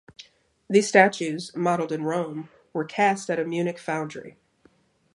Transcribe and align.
These 0.67 0.87
statues, 0.87 1.55
modeled 1.55 1.91
in 1.91 2.01
Rome, 2.05 2.49
were 2.73 2.85
cast 2.85 3.29
at 3.29 3.37
a 3.39 3.45
Munich 3.45 3.77
foundry. 3.77 4.35